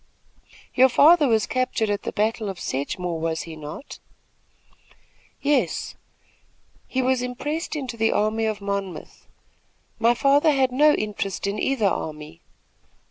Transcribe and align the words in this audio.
"Your 0.73 0.89
father 0.89 1.27
was 1.27 1.45
captured 1.45 1.91
at 1.91 2.01
the 2.01 2.11
battle 2.11 2.49
of 2.49 2.59
Sedgemore, 2.59 3.19
was 3.19 3.43
he 3.43 3.55
not?" 3.55 3.99
"Yes; 5.43 5.93
he 6.87 7.03
was 7.03 7.21
impressed 7.21 7.75
into 7.75 7.97
the 7.97 8.11
army 8.11 8.45
of 8.45 8.61
Monmouth. 8.61 9.27
My 9.99 10.15
father 10.15 10.49
had 10.53 10.71
no 10.71 10.93
interest 10.95 11.45
in 11.45 11.59
either 11.59 11.85
army. 11.85 12.41